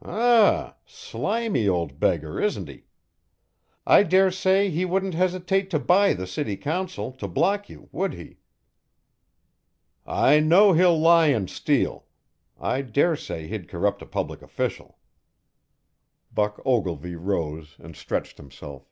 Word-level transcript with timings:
"Hum 0.00 0.10
m 0.10 0.64
m! 0.66 0.72
Slimy 0.86 1.66
old 1.66 1.98
beggar, 1.98 2.40
isn't 2.40 2.68
he? 2.68 2.84
I 3.84 4.04
dare 4.04 4.30
say 4.30 4.70
he 4.70 4.84
wouldn't 4.84 5.14
hesitate 5.14 5.70
to 5.70 5.80
buy 5.80 6.12
the 6.14 6.24
city 6.24 6.56
council 6.56 7.10
to 7.14 7.26
block 7.26 7.68
you, 7.68 7.88
would 7.90 8.14
he?" 8.14 8.38
"I 10.06 10.38
know 10.38 10.72
he'll 10.72 10.96
lie 11.00 11.26
and 11.34 11.50
steal. 11.50 12.06
I 12.60 12.82
dare 12.82 13.16
say 13.16 13.48
he'd 13.48 13.68
corrupt 13.68 14.00
a 14.02 14.06
public 14.06 14.40
official." 14.40 14.98
Buck 16.32 16.62
Ogilvy 16.64 17.16
rose 17.16 17.74
and 17.80 17.96
stretched 17.96 18.36
himself. 18.38 18.88